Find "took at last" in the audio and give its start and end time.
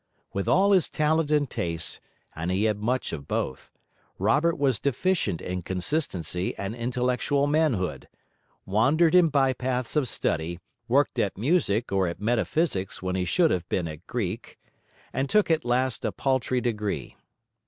15.29-16.03